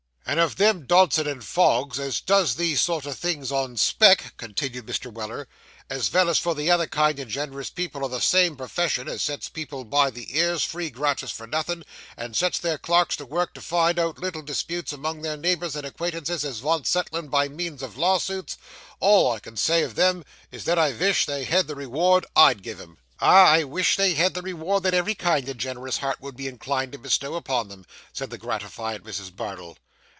'And 0.23 0.39
of 0.39 0.55
them 0.55 0.85
Dodson 0.85 1.27
and 1.27 1.43
Foggs, 1.43 1.99
as 1.99 2.21
does 2.21 2.55
these 2.55 2.79
sort 2.79 3.05
o' 3.05 3.11
things 3.11 3.51
on 3.51 3.75
spec,' 3.75 4.31
continued 4.37 4.85
Mr. 4.85 5.11
Weller, 5.11 5.45
'as 5.89 6.07
vell 6.07 6.29
as 6.29 6.39
for 6.39 6.55
the 6.55 6.71
other 6.71 6.87
kind 6.87 7.19
and 7.19 7.29
gen'rous 7.29 7.69
people 7.69 8.05
o' 8.05 8.07
the 8.07 8.21
same 8.21 8.55
purfession, 8.55 9.09
as 9.09 9.21
sets 9.23 9.49
people 9.49 9.83
by 9.83 10.09
the 10.09 10.37
ears, 10.37 10.63
free 10.63 10.89
gratis 10.89 11.31
for 11.31 11.47
nothin', 11.47 11.83
and 12.15 12.37
sets 12.37 12.59
their 12.59 12.77
clerks 12.77 13.17
to 13.17 13.25
work 13.25 13.53
to 13.55 13.59
find 13.61 13.99
out 13.99 14.19
little 14.19 14.41
disputes 14.41 14.93
among 14.93 15.21
their 15.21 15.35
neighbours 15.35 15.75
and 15.75 15.85
acquaintances 15.85 16.45
as 16.45 16.59
vants 16.59 16.89
settlin' 16.89 17.27
by 17.27 17.49
means 17.49 17.83
of 17.83 17.97
lawsuits 17.97 18.55
all 19.01 19.33
I 19.33 19.39
can 19.41 19.57
say 19.57 19.83
o' 19.83 19.89
them 19.89 20.23
is, 20.49 20.63
that 20.63 20.79
I 20.79 20.93
vish 20.93 21.25
they 21.25 21.43
had 21.43 21.67
the 21.67 21.75
reward 21.75 22.25
I'd 22.37 22.63
give 22.63 22.79
'em.' 22.79 22.99
'Ah, 23.19 23.49
I 23.49 23.63
wish 23.65 23.97
they 23.97 24.13
had 24.13 24.33
the 24.33 24.41
reward 24.41 24.83
that 24.83 24.93
every 24.93 25.15
kind 25.15 25.49
and 25.49 25.59
generous 25.59 25.97
heart 25.97 26.21
would 26.21 26.37
be 26.37 26.47
inclined 26.47 26.93
to 26.93 26.97
bestow 26.97 27.35
upon 27.35 27.67
them!' 27.67 27.85
said 28.13 28.29
the 28.29 28.37
gratified 28.37 29.03
Mrs. 29.03 29.35
Bardell. 29.35 29.75